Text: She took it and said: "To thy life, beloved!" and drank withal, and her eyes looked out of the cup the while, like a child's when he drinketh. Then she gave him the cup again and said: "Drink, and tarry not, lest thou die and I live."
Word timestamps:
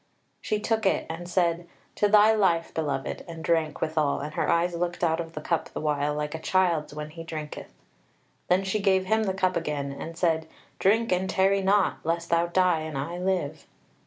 She 0.41 0.59
took 0.59 0.87
it 0.87 1.05
and 1.11 1.29
said: 1.29 1.67
"To 1.97 2.07
thy 2.09 2.33
life, 2.33 2.73
beloved!" 2.73 3.23
and 3.27 3.43
drank 3.43 3.81
withal, 3.81 4.19
and 4.21 4.33
her 4.33 4.49
eyes 4.49 4.73
looked 4.73 5.03
out 5.03 5.19
of 5.19 5.33
the 5.33 5.41
cup 5.41 5.69
the 5.69 5.79
while, 5.79 6.15
like 6.15 6.33
a 6.33 6.39
child's 6.39 6.91
when 6.91 7.11
he 7.11 7.23
drinketh. 7.23 7.71
Then 8.47 8.63
she 8.63 8.79
gave 8.79 9.05
him 9.05 9.25
the 9.25 9.35
cup 9.35 9.55
again 9.55 9.91
and 9.91 10.17
said: 10.17 10.47
"Drink, 10.79 11.11
and 11.11 11.29
tarry 11.29 11.61
not, 11.61 11.99
lest 12.03 12.31
thou 12.31 12.47
die 12.47 12.79
and 12.79 12.97
I 12.97 13.19
live." 13.19 13.67